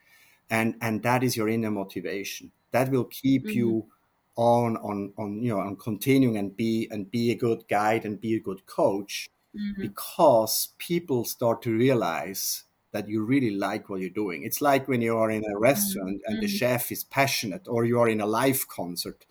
and 0.48 0.76
and 0.80 1.02
that 1.02 1.22
is 1.22 1.36
your 1.36 1.50
inner 1.50 1.70
motivation. 1.70 2.50
That 2.70 2.90
will 2.90 3.04
keep 3.04 3.42
mm-hmm. 3.42 3.58
you 3.58 3.86
on 4.36 4.78
on 4.78 5.12
on 5.18 5.42
you 5.42 5.50
know 5.50 5.60
on 5.60 5.76
continuing 5.76 6.38
and 6.38 6.56
be 6.56 6.88
and 6.90 7.10
be 7.10 7.32
a 7.32 7.34
good 7.34 7.68
guide 7.68 8.06
and 8.06 8.18
be 8.18 8.34
a 8.34 8.40
good 8.40 8.64
coach 8.64 9.28
mm-hmm. 9.54 9.82
because 9.82 10.68
people 10.78 11.24
start 11.24 11.60
to 11.62 11.70
realize 11.70 12.64
that 12.96 13.08
you 13.08 13.22
really 13.22 13.54
like 13.68 13.88
what 13.88 14.00
you're 14.00 14.22
doing. 14.24 14.42
It's 14.42 14.62
like 14.62 14.88
when 14.88 15.02
you 15.02 15.16
are 15.18 15.30
in 15.30 15.44
a 15.44 15.58
restaurant 15.58 16.22
and 16.26 16.40
the 16.40 16.46
mm-hmm. 16.46 16.56
chef 16.56 16.90
is 16.90 17.04
passionate, 17.04 17.68
or 17.68 17.84
you 17.84 18.00
are 18.00 18.08
in 18.08 18.20
a 18.20 18.26
live 18.26 18.66
concert 18.68 19.26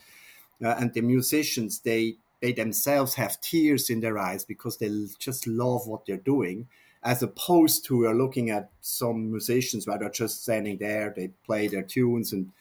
uh, 0.64 0.76
and 0.80 0.94
the 0.94 1.02
musicians 1.02 1.80
they 1.80 2.18
they 2.42 2.52
themselves 2.52 3.16
have 3.16 3.42
tears 3.42 3.90
in 3.90 4.02
their 4.02 4.18
eyes 4.18 4.44
because 4.46 4.78
they 4.78 4.90
just 5.20 5.48
love 5.48 5.88
what 5.88 6.06
they're 6.06 6.18
doing 6.18 6.68
as 7.04 7.24
opposed 7.24 7.86
to 7.86 8.08
uh, 8.08 8.12
looking 8.12 8.50
at 8.50 8.70
some 8.82 9.32
musicians 9.32 9.88
where 9.88 9.98
they're 9.98 10.10
just 10.10 10.44
standing 10.44 10.78
there 10.78 11.14
they 11.16 11.30
play 11.46 11.68
their 11.68 11.84
tunes 11.84 12.32
and 12.34 12.52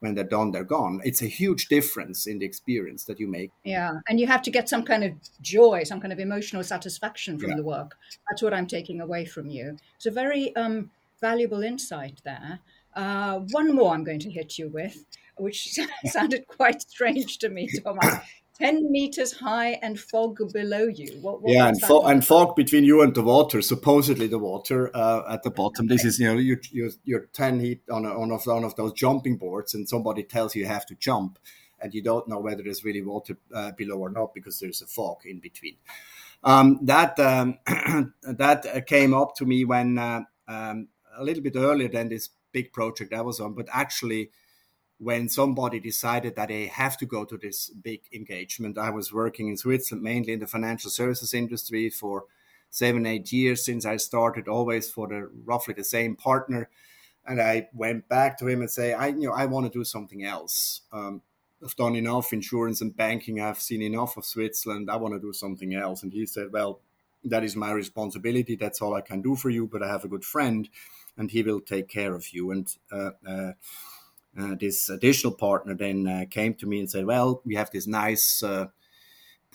when 0.00 0.14
they're 0.14 0.24
done 0.24 0.50
they're 0.50 0.64
gone. 0.64 1.00
It's 1.04 1.22
a 1.22 1.26
huge 1.26 1.68
difference 1.68 2.26
in 2.26 2.38
the 2.38 2.46
experience 2.46 3.04
that 3.04 3.20
you 3.20 3.26
make. 3.26 3.50
Yeah 3.64 3.92
and 4.08 4.18
you 4.18 4.26
have 4.26 4.42
to 4.42 4.50
get 4.50 4.68
some 4.68 4.82
kind 4.82 5.04
of 5.04 5.12
joy 5.40 5.82
some 5.84 6.00
kind 6.00 6.12
of 6.12 6.18
emotional 6.18 6.64
satisfaction 6.64 7.38
from 7.38 7.50
yeah. 7.50 7.56
the 7.56 7.62
work. 7.62 7.96
That's 8.28 8.42
what 8.42 8.54
i'm 8.54 8.66
taking 8.66 9.00
away 9.00 9.24
from 9.24 9.48
you. 9.48 9.76
It's 9.96 10.06
a 10.06 10.10
very 10.10 10.54
um, 10.56 10.90
valuable 11.20 11.62
insight 11.62 12.20
there. 12.24 12.60
Uh, 12.94 13.38
one 13.52 13.72
more 13.72 13.94
i'm 13.94 14.02
going 14.02 14.18
to 14.18 14.28
hit 14.28 14.58
you 14.58 14.68
with 14.68 15.04
which 15.36 15.78
sounded 16.06 16.44
quite 16.48 16.82
strange 16.82 17.38
to 17.38 17.48
me 17.48 17.68
thomas 17.84 18.16
10 18.60 18.92
meters 18.92 19.32
high 19.32 19.78
and 19.82 19.98
fog 19.98 20.38
below 20.52 20.86
you. 20.86 21.18
What, 21.20 21.42
what 21.42 21.52
yeah, 21.52 21.68
and, 21.68 21.80
fo- 21.80 22.06
and 22.06 22.24
fog 22.24 22.54
between 22.54 22.84
you 22.84 23.00
and 23.02 23.14
the 23.14 23.22
water, 23.22 23.62
supposedly 23.62 24.26
the 24.26 24.38
water 24.38 24.94
uh, 24.94 25.22
at 25.30 25.42
the 25.42 25.50
bottom. 25.50 25.86
This 25.86 26.04
is, 26.04 26.18
you 26.18 26.26
know, 26.26 26.38
you, 26.38 26.58
you, 26.70 26.90
you're 27.04 27.26
10 27.32 27.60
feet 27.60 27.82
on, 27.90 28.04
a, 28.04 28.10
on 28.10 28.28
one 28.30 28.64
of 28.64 28.76
those 28.76 28.92
jumping 28.92 29.36
boards 29.36 29.74
and 29.74 29.88
somebody 29.88 30.22
tells 30.22 30.54
you 30.54 30.62
you 30.62 30.68
have 30.68 30.86
to 30.86 30.94
jump 30.94 31.38
and 31.80 31.94
you 31.94 32.02
don't 32.02 32.28
know 32.28 32.38
whether 32.38 32.62
there's 32.62 32.84
really 32.84 33.02
water 33.02 33.38
uh, 33.54 33.72
below 33.72 33.96
or 33.96 34.10
not 34.10 34.34
because 34.34 34.60
there's 34.60 34.82
a 34.82 34.86
fog 34.86 35.18
in 35.24 35.38
between. 35.38 35.76
Um, 36.44 36.80
that 36.82 37.18
um, 37.18 37.58
that 38.22 38.86
came 38.86 39.14
up 39.14 39.34
to 39.36 39.46
me 39.46 39.64
when 39.64 39.98
uh, 39.98 40.22
um, 40.48 40.88
a 41.16 41.24
little 41.24 41.42
bit 41.42 41.56
earlier 41.56 41.88
than 41.88 42.08
this 42.08 42.30
big 42.52 42.72
project 42.72 43.12
I 43.12 43.20
was 43.22 43.40
on, 43.40 43.54
but 43.54 43.68
actually 43.72 44.30
when 45.00 45.30
somebody 45.30 45.80
decided 45.80 46.36
that 46.36 46.48
they 46.48 46.66
have 46.66 46.98
to 46.98 47.06
go 47.06 47.24
to 47.24 47.38
this 47.38 47.70
big 47.70 48.02
engagement. 48.12 48.76
I 48.76 48.90
was 48.90 49.14
working 49.14 49.48
in 49.48 49.56
Switzerland 49.56 50.04
mainly 50.04 50.34
in 50.34 50.40
the 50.40 50.46
financial 50.46 50.90
services 50.90 51.32
industry 51.32 51.88
for 51.88 52.24
seven, 52.68 53.06
eight 53.06 53.32
years 53.32 53.64
since 53.64 53.86
I 53.86 53.96
started, 53.96 54.46
always 54.46 54.90
for 54.90 55.08
the 55.08 55.30
roughly 55.46 55.72
the 55.72 55.84
same 55.84 56.16
partner. 56.16 56.68
And 57.26 57.40
I 57.40 57.68
went 57.72 58.08
back 58.10 58.38
to 58.38 58.46
him 58.46 58.60
and 58.60 58.70
say, 58.70 58.92
I 58.92 59.08
you 59.08 59.28
know 59.28 59.32
I 59.32 59.46
want 59.46 59.72
to 59.72 59.78
do 59.78 59.84
something 59.84 60.22
else. 60.22 60.82
Um, 60.92 61.22
I've 61.64 61.76
done 61.76 61.96
enough 61.96 62.34
insurance 62.34 62.82
and 62.82 62.94
banking. 62.94 63.40
I've 63.40 63.60
seen 63.60 63.80
enough 63.80 64.18
of 64.18 64.26
Switzerland. 64.26 64.90
I 64.90 64.96
want 64.96 65.14
to 65.14 65.20
do 65.20 65.32
something 65.32 65.74
else. 65.74 66.02
And 66.02 66.12
he 66.12 66.26
said, 66.26 66.52
Well, 66.52 66.80
that 67.24 67.42
is 67.42 67.56
my 67.56 67.72
responsibility. 67.72 68.54
That's 68.54 68.82
all 68.82 68.94
I 68.94 69.00
can 69.00 69.22
do 69.22 69.34
for 69.34 69.48
you. 69.48 69.66
But 69.66 69.82
I 69.82 69.88
have 69.88 70.04
a 70.04 70.08
good 70.08 70.24
friend, 70.24 70.68
and 71.16 71.30
he 71.30 71.42
will 71.42 71.60
take 71.60 71.88
care 71.88 72.14
of 72.14 72.34
you. 72.34 72.50
And 72.50 72.74
uh, 72.92 73.10
uh, 73.26 73.52
uh, 74.38 74.54
this 74.58 74.88
additional 74.88 75.32
partner 75.32 75.74
then 75.74 76.06
uh, 76.06 76.24
came 76.30 76.54
to 76.54 76.66
me 76.66 76.80
and 76.80 76.90
said, 76.90 77.06
Well, 77.06 77.42
we 77.44 77.56
have 77.56 77.70
this 77.70 77.86
nice, 77.86 78.42
uh, 78.42 78.66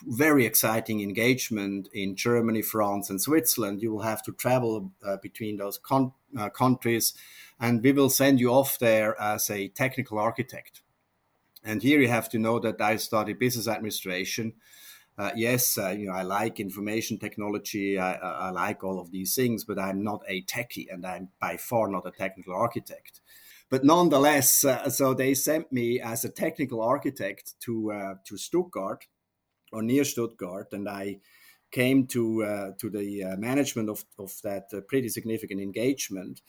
very 0.05 0.45
exciting 0.45 1.01
engagement 1.01 1.87
in 1.93 2.15
Germany, 2.15 2.61
France, 2.61 3.09
and 3.09 3.21
Switzerland. 3.21 3.81
You 3.81 3.93
will 3.93 4.01
have 4.01 4.21
to 4.23 4.33
travel 4.33 4.91
uh, 5.05 5.17
between 5.17 5.57
those 5.57 5.77
con- 5.77 6.11
countries, 6.53 7.13
and 7.59 7.81
we 7.81 7.93
will 7.93 8.09
send 8.09 8.39
you 8.39 8.49
off 8.51 8.77
there 8.79 9.19
as 9.19 9.49
a 9.49 9.69
technical 9.69 10.19
architect. 10.19 10.81
And 11.63 11.81
here 11.81 11.99
you 11.99 12.09
have 12.09 12.29
to 12.29 12.39
know 12.39 12.59
that 12.59 12.79
I 12.81 12.97
studied 12.97 13.39
business 13.39 13.67
administration. 13.67 14.53
Uh, 15.17 15.31
yes, 15.35 15.77
uh, 15.77 15.89
you 15.89 16.07
know 16.07 16.13
I 16.13 16.23
like 16.23 16.59
information 16.59 17.17
technology. 17.17 17.97
I, 17.97 18.15
I, 18.15 18.49
like 18.49 18.83
all 18.83 18.99
of 18.99 19.11
these 19.11 19.33
things, 19.33 19.63
but 19.63 19.79
I'm 19.79 20.03
not 20.03 20.21
a 20.27 20.43
techie, 20.43 20.87
and 20.91 21.05
I'm 21.05 21.29
by 21.39 21.55
far 21.55 21.87
not 21.87 22.05
a 22.05 22.11
technical 22.11 22.53
architect. 22.53 23.21
But 23.75 23.83
nonetheless, 23.83 24.63
uh, 24.63 24.89
so 24.89 25.13
they 25.13 25.33
sent 25.33 25.69
me 25.69 25.99
as 25.99 26.23
a 26.23 26.29
technical 26.29 26.81
architect 26.81 27.55
to 27.63 27.91
uh, 27.91 28.13
to 28.23 28.37
Stuttgart 28.37 29.05
or 29.73 29.83
near 29.83 30.05
Stuttgart, 30.05 30.71
and 30.71 30.87
I 30.87 31.19
came 31.71 32.07
to 32.07 32.43
uh, 32.45 32.71
to 32.79 32.89
the 32.89 33.25
uh, 33.25 33.35
management 33.35 33.89
of 33.89 34.05
of 34.17 34.31
that 34.43 34.69
pretty 34.87 35.09
significant 35.09 35.59
engagement 35.59 36.39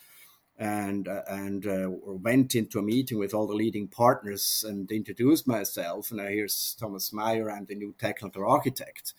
and 0.57 1.09
uh, 1.09 1.23
and 1.27 1.67
uh, 1.67 1.89
went 1.89 2.55
into 2.55 2.79
a 2.79 2.81
meeting 2.81 3.19
with 3.19 3.33
all 3.33 3.45
the 3.45 3.53
leading 3.53 3.89
partners 3.89 4.63
and 4.65 4.89
introduced 4.89 5.49
myself. 5.49 6.11
And 6.11 6.21
I 6.21 6.29
here's 6.29 6.77
Thomas 6.79 7.11
Meyer, 7.11 7.51
I'm 7.51 7.65
the 7.65 7.75
new 7.75 7.93
technical 7.99 8.49
architect. 8.49 9.13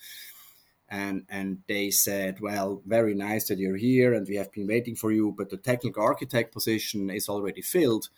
And 0.88 1.25
and 1.28 1.59
they 1.68 1.90
said, 1.90 2.40
well, 2.40 2.83
very 2.87 3.14
nice 3.14 3.49
that 3.49 3.59
you're 3.59 3.76
here, 3.76 4.14
and 4.14 4.26
we 4.26 4.37
have 4.37 4.50
been 4.52 4.66
waiting 4.66 4.97
for 4.97 5.12
you, 5.12 5.35
but 5.37 5.50
the 5.50 5.59
technical 5.59 6.02
architect 6.02 6.52
position 6.52 7.11
is 7.11 7.28
already 7.28 7.61
filled. 7.62 8.09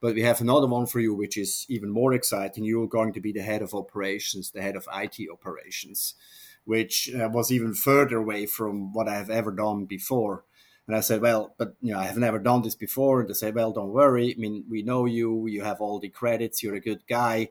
But 0.00 0.14
we 0.14 0.22
have 0.22 0.40
another 0.40 0.66
one 0.66 0.86
for 0.86 1.00
you, 1.00 1.14
which 1.14 1.38
is 1.38 1.64
even 1.68 1.90
more 1.90 2.12
exciting. 2.12 2.64
You're 2.64 2.88
going 2.88 3.12
to 3.14 3.20
be 3.20 3.32
the 3.32 3.42
head 3.42 3.62
of 3.62 3.74
operations, 3.74 4.50
the 4.50 4.60
head 4.60 4.76
of 4.76 4.88
IT 4.92 5.16
operations, 5.32 6.14
which 6.64 7.10
uh, 7.14 7.28
was 7.32 7.50
even 7.50 7.74
further 7.74 8.18
away 8.18 8.46
from 8.46 8.92
what 8.92 9.08
I've 9.08 9.30
ever 9.30 9.52
done 9.52 9.86
before 9.86 10.44
and 10.86 10.96
I 10.96 11.00
said, 11.00 11.20
well, 11.20 11.54
but 11.58 11.74
you 11.80 11.92
know, 11.92 11.98
I 11.98 12.04
have 12.04 12.16
never 12.16 12.38
done 12.38 12.62
this 12.62 12.76
before. 12.76 13.20
And 13.20 13.28
they 13.28 13.34
said, 13.34 13.54
well, 13.54 13.72
don't 13.72 13.92
worry. 13.92 14.34
I 14.36 14.40
mean, 14.40 14.64
we 14.68 14.82
know 14.82 15.04
you. 15.04 15.46
You 15.46 15.62
have 15.62 15.80
all 15.80 15.98
the 15.98 16.08
credits. 16.08 16.62
You're 16.62 16.76
a 16.76 16.80
good 16.80 17.06
guy. 17.08 17.50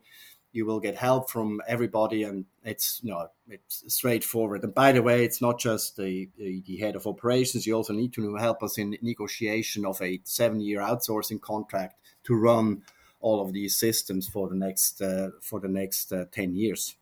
You 0.56 0.66
will 0.66 0.80
get 0.80 0.96
help 0.96 1.30
from 1.30 1.62
everybody, 1.68 2.24
and 2.24 2.46
it's 2.64 3.00
you 3.04 3.12
know 3.12 3.28
it's 3.50 3.84
straightforward. 3.94 4.64
And 4.64 4.74
by 4.74 4.92
the 4.92 5.04
way, 5.04 5.26
it's 5.26 5.42
not 5.42 5.60
just 5.60 5.98
the 5.98 6.30
the 6.38 6.78
head 6.78 6.96
of 6.96 7.06
operations. 7.06 7.68
You 7.68 7.76
also 7.76 7.94
need 7.94 8.14
to 8.14 8.36
help 8.36 8.64
us 8.64 8.78
in 8.78 8.98
negotiation 9.02 9.86
of 9.86 10.02
a 10.02 10.22
seven-year 10.24 10.80
outsourcing 10.80 11.42
contract 11.42 11.96
to 12.24 12.36
run 12.36 12.84
all 13.20 13.42
of 13.42 13.54
these 13.54 13.76
systems 13.76 14.28
for 14.28 14.48
the 14.48 14.56
next 14.56 15.02
uh, 15.02 15.30
for 15.42 15.60
the 15.60 15.68
next 15.68 16.12
uh, 16.12 16.26
ten 16.32 16.56
years. 16.56 16.96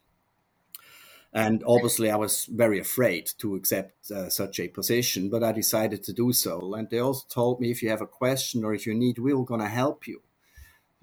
And 1.36 1.64
obviously, 1.66 2.12
I 2.12 2.16
was 2.16 2.46
very 2.46 2.80
afraid 2.80 3.32
to 3.40 3.56
accept 3.56 4.12
uh, 4.12 4.30
such 4.30 4.60
a 4.60 4.68
position, 4.68 5.30
but 5.30 5.44
I 5.44 5.52
decided 5.52 6.04
to 6.04 6.14
do 6.14 6.32
so. 6.32 6.76
And 6.76 6.88
they 6.90 7.00
also 7.00 7.26
told 7.28 7.60
me 7.60 7.72
if 7.72 7.82
you 7.82 7.90
have 7.90 8.04
a 8.04 8.08
question 8.08 8.64
or 8.64 8.74
if 8.74 8.86
you 8.86 8.94
need, 8.94 9.18
we're 9.18 9.44
going 9.44 9.62
to 9.62 9.68
help 9.68 10.08
you. 10.08 10.22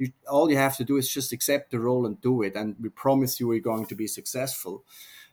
You. 0.01 0.13
All 0.29 0.51
you 0.51 0.57
have 0.57 0.77
to 0.79 0.85
do 0.85 0.97
is 0.97 1.09
just 1.09 1.33
accept 1.33 1.71
the 1.71 1.81
role 1.81 2.07
and 2.07 2.21
do 2.21 2.43
it, 2.43 2.57
and 2.57 2.77
we 2.81 2.89
promise 2.89 3.39
you 3.39 3.49
we're 3.49 3.61
going 3.61 3.87
to 3.87 3.95
be 3.95 4.07
successful. 4.07 4.85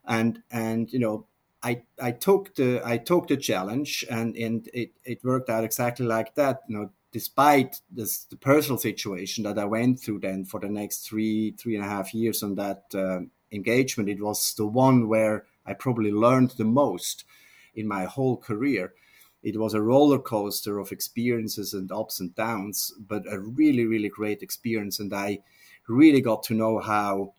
And 0.05 0.43
and 0.51 0.91
you 0.91 0.99
know, 0.99 1.25
I 1.63 1.83
I 2.01 2.11
took 2.11 2.55
the 2.55 2.81
I 2.83 2.97
took 2.97 3.27
the 3.27 3.37
challenge, 3.37 4.05
and 4.09 4.35
and 4.35 4.69
it 4.73 4.91
it 5.03 5.23
worked 5.23 5.49
out 5.49 5.63
exactly 5.63 6.05
like 6.05 6.35
that. 6.35 6.61
You 6.67 6.77
know, 6.77 6.91
despite 7.11 7.81
this, 7.91 8.25
the 8.25 8.37
personal 8.37 8.77
situation 8.77 9.43
that 9.43 9.57
I 9.57 9.65
went 9.65 9.99
through 9.99 10.19
then 10.19 10.45
for 10.45 10.59
the 10.59 10.69
next 10.69 11.07
three 11.07 11.51
three 11.51 11.75
and 11.75 11.85
a 11.85 11.89
half 11.89 12.13
years 12.13 12.43
on 12.43 12.55
that 12.55 12.83
um, 12.93 13.31
engagement. 13.51 14.09
It 14.09 14.21
was 14.21 14.53
the 14.55 14.67
one 14.67 15.07
where 15.07 15.45
I 15.65 15.73
probably 15.73 16.11
learned 16.11 16.51
the 16.51 16.65
most 16.65 17.23
in 17.75 17.87
my 17.87 18.05
whole 18.05 18.37
career. 18.37 18.93
It 19.43 19.57
was 19.59 19.73
a 19.73 19.81
roller 19.81 20.19
coaster 20.19 20.79
of 20.79 20.91
experiences 20.91 21.73
and 21.73 21.91
ups 21.91 22.19
and 22.19 22.33
downs, 22.35 22.93
but 22.99 23.31
a 23.31 23.39
really, 23.39 23.85
really 23.85 24.09
great 24.09 24.41
experience. 24.41 24.99
And 24.99 25.13
I 25.13 25.39
really 25.87 26.21
got 26.21 26.43
to 26.43 26.53
know 26.53 26.79
how 26.79 27.33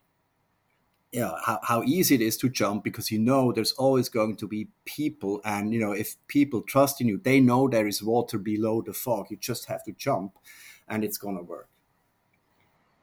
know, 1.13 1.35
how, 1.43 1.59
how 1.63 1.83
easy 1.83 2.15
it 2.15 2.21
is 2.21 2.37
to 2.37 2.49
jump 2.49 2.83
because 2.83 3.11
you 3.11 3.19
know 3.19 3.51
there's 3.51 3.71
always 3.73 4.09
going 4.09 4.35
to 4.37 4.47
be 4.47 4.67
people. 4.85 5.41
And 5.43 5.73
you 5.73 5.79
know 5.79 5.91
if 5.91 6.15
people 6.27 6.61
trust 6.61 7.01
in 7.01 7.07
you 7.07 7.17
they 7.17 7.39
know 7.39 7.67
there 7.67 7.87
is 7.87 8.03
water 8.03 8.37
below 8.37 8.81
the 8.81 8.93
fog. 8.93 9.27
You 9.29 9.37
just 9.37 9.65
have 9.65 9.83
to 9.85 9.91
jump 9.93 10.33
and 10.87 11.03
it's 11.03 11.17
going 11.17 11.37
to 11.37 11.43
work. 11.43 11.69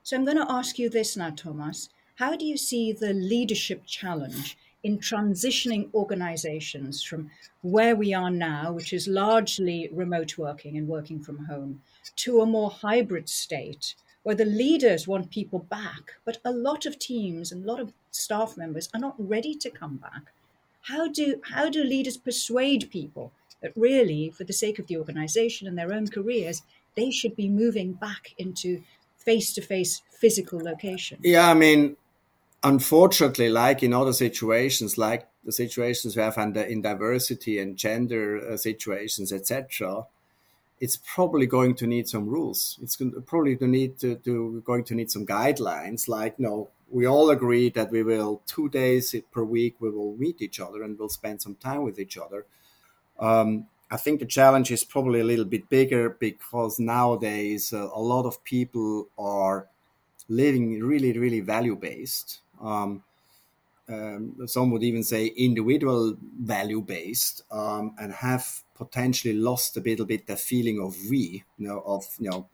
So 0.02 0.16
i'm 0.16 0.24
going 0.24 0.36
to 0.36 0.50
ask 0.50 0.78
you 0.78 0.88
this 0.88 1.16
now 1.16 1.30
thomas. 1.30 1.88
How 2.16 2.36
do 2.36 2.46
you 2.46 2.56
see 2.56 2.92
the 2.92 3.12
leadership 3.12 3.84
challenge 3.86 4.56
in 4.86 4.98
transitioning 4.98 5.92
organizations 5.94 7.02
from 7.02 7.28
where 7.62 7.96
we 7.96 8.14
are 8.14 8.30
now, 8.30 8.70
which 8.70 8.92
is 8.92 9.08
largely 9.08 9.88
remote 9.92 10.38
working 10.38 10.76
and 10.76 10.86
working 10.86 11.20
from 11.20 11.46
home, 11.46 11.82
to 12.14 12.40
a 12.40 12.46
more 12.46 12.70
hybrid 12.70 13.28
state 13.28 13.96
where 14.22 14.36
the 14.36 14.44
leaders 14.44 15.08
want 15.08 15.28
people 15.38 15.58
back, 15.58 16.12
but 16.24 16.38
a 16.44 16.52
lot 16.52 16.86
of 16.86 17.00
teams 17.00 17.50
and 17.50 17.64
a 17.64 17.66
lot 17.66 17.80
of 17.80 17.92
staff 18.12 18.56
members 18.56 18.88
are 18.94 19.00
not 19.00 19.16
ready 19.18 19.56
to 19.56 19.70
come 19.70 19.96
back? 19.96 20.22
How 20.82 21.08
do, 21.08 21.40
how 21.54 21.68
do 21.68 21.82
leaders 21.82 22.16
persuade 22.16 22.88
people 22.92 23.32
that 23.62 23.72
really, 23.74 24.30
for 24.30 24.44
the 24.44 24.52
sake 24.52 24.78
of 24.78 24.86
the 24.86 24.98
organization 24.98 25.66
and 25.66 25.76
their 25.76 25.92
own 25.92 26.06
careers, 26.06 26.62
they 26.94 27.10
should 27.10 27.34
be 27.34 27.48
moving 27.48 27.92
back 27.92 28.34
into 28.38 28.84
face 29.16 29.52
to 29.54 29.62
face 29.62 30.02
physical 30.10 30.60
location? 30.60 31.18
Yeah, 31.22 31.50
I 31.50 31.54
mean, 31.54 31.96
unfortunately, 32.62 33.48
like 33.48 33.82
in 33.82 33.92
other 33.92 34.12
situations, 34.12 34.98
like 34.98 35.28
the 35.44 35.52
situations 35.52 36.16
we 36.16 36.22
have 36.22 36.38
under 36.38 36.62
in 36.62 36.82
diversity 36.82 37.58
and 37.58 37.76
gender 37.76 38.52
uh, 38.52 38.56
situations, 38.56 39.32
etc., 39.32 40.06
it's 40.78 40.98
probably 41.14 41.46
going 41.46 41.74
to 41.74 41.86
need 41.86 42.06
some 42.06 42.28
rules. 42.28 42.78
It's 42.82 43.00
probably 43.24 43.56
to 43.56 43.66
need 43.66 43.98
to, 44.00 44.16
to 44.16 44.62
going 44.66 44.84
to 44.84 44.94
need 44.94 45.10
some 45.10 45.24
guidelines. 45.24 46.06
Like, 46.06 46.38
no, 46.38 46.68
we 46.90 47.06
all 47.06 47.30
agree 47.30 47.70
that 47.70 47.90
we 47.90 48.02
will 48.02 48.42
two 48.46 48.68
days 48.68 49.14
per 49.32 49.42
week 49.42 49.76
we 49.80 49.90
will 49.90 50.14
meet 50.16 50.42
each 50.42 50.60
other 50.60 50.82
and 50.82 50.98
we'll 50.98 51.08
spend 51.08 51.40
some 51.40 51.54
time 51.54 51.82
with 51.82 51.98
each 51.98 52.18
other. 52.18 52.44
Um, 53.18 53.66
I 53.90 53.96
think 53.96 54.20
the 54.20 54.26
challenge 54.26 54.70
is 54.70 54.84
probably 54.84 55.20
a 55.20 55.24
little 55.24 55.44
bit 55.44 55.68
bigger 55.68 56.10
because 56.10 56.78
nowadays 56.78 57.72
uh, 57.72 57.88
a 57.94 58.00
lot 58.00 58.26
of 58.26 58.42
people 58.44 59.08
are 59.18 59.68
living 60.28 60.82
really, 60.82 61.16
really 61.16 61.40
value 61.40 61.76
based 61.76 62.40
um, 62.60 63.02
um, 63.88 64.36
some 64.46 64.70
would 64.70 64.82
even 64.82 65.02
say 65.02 65.26
individual 65.26 66.16
value 66.40 66.80
based 66.80 67.42
um, 67.50 67.94
and 67.98 68.12
have 68.12 68.62
potentially 68.74 69.34
lost 69.34 69.76
a 69.76 69.80
little 69.80 70.04
bit 70.04 70.26
the 70.26 70.36
feeling 70.36 70.80
of 70.80 70.96
we 71.08 71.44
you 71.56 71.68
know 71.68 71.82
of 71.86 72.04
you 72.18 72.28
know 72.28 72.48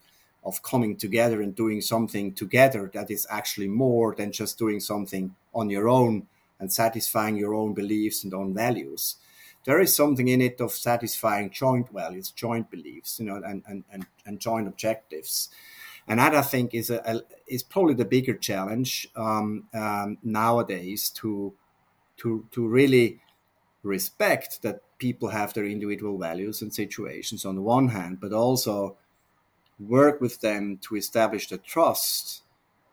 of 0.45 0.63
coming 0.63 0.97
together 0.97 1.41
and 1.41 1.55
doing 1.55 1.81
something 1.81 2.33
together 2.35 2.91
that 2.93 3.11
is 3.11 3.27
actually 3.31 3.69
more 3.69 4.15
than 4.15 4.33
just 4.33 4.59
doing 4.59 4.81
something 4.81 5.35
on 5.55 5.71
your 5.71 5.89
own 5.89 6.27
and 6.59 6.73
satisfying 6.73 7.37
your 7.37 7.55
own 7.55 7.73
beliefs 7.73 8.25
and 8.25 8.35
own 8.35 8.53
values. 8.53 9.17
There 9.65 9.81
is 9.81 9.95
something 9.95 10.29
in 10.29 10.41
it 10.41 10.61
of 10.61 10.73
satisfying 10.73 11.51
joint 11.51 11.89
values 11.91 12.31
joint 12.31 12.71
beliefs 12.71 13.19
you 13.19 13.27
know 13.27 13.37
and 13.37 13.63
and, 13.67 13.85
and, 13.91 14.07
and 14.27 14.39
joint 14.39 14.69
objectives 14.69 15.49
I 16.09 16.43
think 16.43 16.75
is 16.75 16.91
a, 16.91 17.03
a 17.05 17.23
is 17.47 17.63
probably 17.63 17.95
the 17.95 18.05
bigger 18.05 18.35
challenge 18.35 19.09
um, 19.17 19.69
um, 19.75 20.19
nowadays 20.23 21.11
to 21.17 21.55
to 22.19 22.47
to 22.51 22.67
really 22.67 23.21
respect 23.83 24.63
that 24.63 24.83
people 24.99 25.31
have 25.31 25.53
their 25.55 25.65
individual 25.65 26.19
values 26.19 26.63
and 26.63 26.73
situations 26.73 27.45
on 27.45 27.57
the 27.57 27.63
one 27.63 27.89
hand, 27.89 28.21
but 28.21 28.33
also 28.33 28.97
work 29.79 30.21
with 30.21 30.41
them 30.41 30.79
to 30.83 30.97
establish 30.97 31.49
the 31.49 31.59
trust 31.59 32.43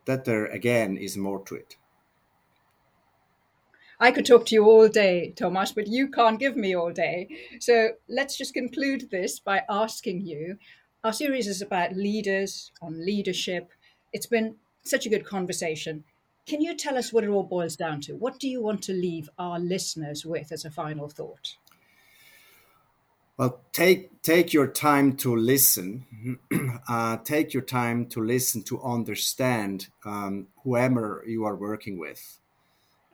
that 0.06 0.26
there 0.26 0.46
again 0.46 0.98
is 0.98 1.16
more 1.18 1.44
to 1.46 1.56
it. 1.56 1.78
I 4.00 4.12
could 4.12 4.26
talk 4.26 4.46
to 4.48 4.56
you 4.56 4.66
all 4.66 4.88
day, 4.88 5.34
Thomas, 5.36 5.74
but 5.74 5.88
you 5.88 6.08
can't 6.08 6.40
give 6.40 6.56
me 6.56 6.74
all 6.76 6.92
day. 6.92 7.28
So 7.60 7.90
let's 8.08 8.38
just 8.38 8.54
conclude 8.54 9.10
this 9.12 9.40
by 9.40 9.64
asking 9.70 10.22
you. 10.26 10.58
Our 11.02 11.14
series 11.14 11.48
is 11.48 11.62
about 11.62 11.96
leaders, 11.96 12.74
on 12.82 13.06
leadership. 13.06 13.72
It's 14.12 14.26
been 14.26 14.56
such 14.84 15.06
a 15.06 15.10
good 15.10 15.26
conversation. 15.26 16.04
Can 16.46 16.62
you 16.62 16.76
tell 16.76 16.98
us 16.98 17.14
what 17.14 17.24
it 17.24 17.30
all 17.30 17.44
boils 17.44 17.78
down 17.78 18.02
to? 18.02 18.18
What 18.18 18.38
do 18.38 18.50
you 18.50 18.62
want 18.62 18.82
to 18.84 18.94
leave 18.94 19.30
our 19.40 19.60
listeners 19.60 20.26
with 20.26 20.52
as 20.52 20.66
a 20.66 20.72
final 20.72 21.08
thought? 21.08 21.56
Well, 23.38 23.62
take 23.72 24.22
take 24.24 24.52
your 24.52 24.68
time 24.68 25.16
to 25.18 25.34
listen. 25.34 26.38
uh, 26.90 27.18
take 27.24 27.54
your 27.54 27.64
time 27.64 28.08
to 28.08 28.22
listen 28.22 28.64
to 28.64 28.82
understand 28.82 29.88
um, 30.04 30.48
whoever 30.64 31.24
you 31.26 31.46
are 31.46 31.56
working 31.56 31.98
with 31.98 32.40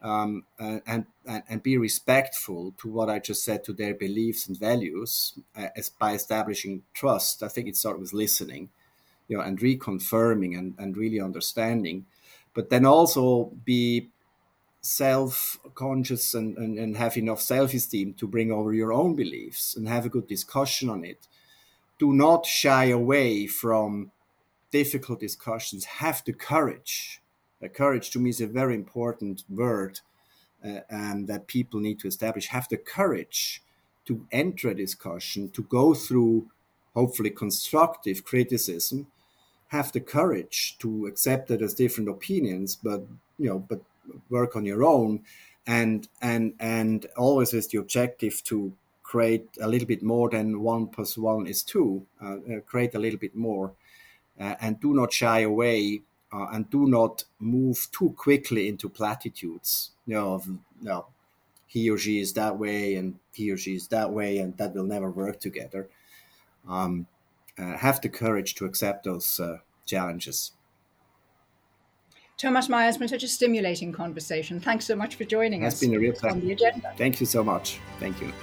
um, 0.05 0.43
and, 0.59 1.07
and, 1.25 1.43
and 1.49 1.63
be 1.63 1.77
respectful 1.77 2.75
to 2.77 2.87
what 2.87 3.09
I 3.09 3.17
just 3.17 3.43
said 3.43 3.63
to 3.63 3.73
their 3.73 3.95
beliefs 3.95 4.47
and 4.47 4.57
values 4.57 5.33
uh, 5.57 5.69
as 5.75 5.89
by 5.89 6.13
establishing 6.13 6.83
trust. 6.93 7.41
I 7.41 7.47
think 7.47 7.67
it 7.67 7.75
starts 7.75 7.99
with 7.99 8.13
listening, 8.13 8.69
you 9.27 9.35
know, 9.35 9.43
and 9.43 9.59
reconfirming 9.59 10.55
and, 10.57 10.75
and 10.77 10.95
really 10.95 11.19
understanding, 11.19 12.05
but 12.53 12.69
then 12.69 12.85
also 12.85 13.51
be 13.65 14.09
self-conscious 14.81 16.35
and, 16.35 16.55
and, 16.57 16.77
and 16.77 16.97
have 16.97 17.17
enough 17.17 17.41
self-esteem 17.41 18.13
to 18.13 18.27
bring 18.27 18.51
over 18.51 18.71
your 18.73 18.93
own 18.93 19.15
beliefs 19.15 19.75
and 19.75 19.87
have 19.87 20.05
a 20.05 20.09
good 20.09 20.27
discussion 20.27 20.87
on 20.87 21.03
it. 21.03 21.27
Do 21.97 22.13
not 22.13 22.45
shy 22.45 22.85
away 22.85 23.47
from 23.47 24.11
difficult 24.69 25.19
discussions. 25.19 25.85
Have 25.85 26.21
the 26.23 26.33
courage 26.33 27.23
uh, 27.63 27.67
courage 27.67 28.09
to 28.11 28.19
me 28.19 28.29
is 28.29 28.41
a 28.41 28.47
very 28.47 28.75
important 28.75 29.43
word 29.49 29.99
uh, 30.63 30.79
and 30.89 31.27
that 31.27 31.47
people 31.47 31.79
need 31.79 31.99
to 31.99 32.07
establish. 32.07 32.47
Have 32.47 32.67
the 32.69 32.77
courage 32.77 33.61
to 34.05 34.25
enter 34.31 34.69
a 34.69 34.75
discussion, 34.75 35.49
to 35.49 35.63
go 35.63 35.93
through 35.93 36.47
hopefully 36.93 37.29
constructive 37.29 38.23
criticism. 38.23 39.07
Have 39.69 39.91
the 39.91 39.99
courage 39.99 40.77
to 40.79 41.07
accept 41.07 41.47
that 41.47 41.59
there's 41.59 41.73
different 41.73 42.09
opinions, 42.09 42.75
but 42.75 43.05
you 43.37 43.49
know, 43.49 43.59
but 43.59 43.81
work 44.29 44.55
on 44.55 44.65
your 44.65 44.83
own, 44.83 45.23
and 45.67 46.07
and 46.21 46.53
and 46.59 47.07
always 47.17 47.51
with 47.51 47.69
the 47.71 47.79
objective 47.79 48.43
to 48.45 48.73
create 49.03 49.47
a 49.61 49.67
little 49.67 49.87
bit 49.87 50.03
more 50.03 50.29
than 50.29 50.61
one 50.61 50.87
plus 50.87 51.17
one 51.17 51.47
is 51.47 51.63
two. 51.63 52.05
Uh, 52.21 52.37
uh 52.51 52.59
create 52.65 52.95
a 52.95 52.99
little 52.99 53.19
bit 53.19 53.35
more, 53.35 53.73
uh, 54.39 54.55
and 54.61 54.79
do 54.79 54.93
not 54.93 55.11
shy 55.11 55.39
away 55.41 56.01
uh, 56.31 56.47
and 56.51 56.69
do 56.69 56.87
not 56.87 57.23
move 57.39 57.87
too 57.91 58.11
quickly 58.17 58.67
into 58.67 58.89
platitudes. 58.89 59.91
You 60.05 60.15
know, 60.15 60.33
of, 60.33 60.47
you 60.47 60.57
know, 60.81 61.05
he 61.67 61.89
or 61.89 61.97
she 61.97 62.19
is 62.19 62.33
that 62.33 62.57
way 62.57 62.95
and 62.95 63.19
he 63.33 63.51
or 63.51 63.57
she 63.57 63.75
is 63.75 63.87
that 63.89 64.11
way, 64.11 64.37
and 64.37 64.55
that 64.57 64.73
will 64.73 64.83
never 64.83 65.09
work 65.09 65.39
together. 65.39 65.89
Um, 66.67 67.07
uh, 67.57 67.77
have 67.77 68.01
the 68.01 68.09
courage 68.09 68.55
to 68.55 68.65
accept 68.65 69.05
those 69.05 69.39
uh, 69.39 69.59
challenges. 69.85 70.51
Thomas 72.37 72.67
Meyer 72.67 72.85
has 72.85 72.97
been 72.97 73.07
such 73.07 73.23
a 73.23 73.27
stimulating 73.27 73.93
conversation. 73.93 74.59
Thanks 74.59 74.85
so 74.85 74.95
much 74.95 75.15
for 75.15 75.23
joining 75.23 75.61
That's 75.61 75.75
us. 75.75 75.83
It's 75.83 75.89
been 75.89 75.95
a 75.95 75.99
real 75.99 76.13
pleasure. 76.13 76.35
On 76.35 76.41
the 76.41 76.51
agenda. 76.51 76.93
Thank 76.97 77.21
you 77.21 77.25
so 77.25 77.43
much. 77.43 77.79
Thank 77.99 78.21
you. 78.21 78.33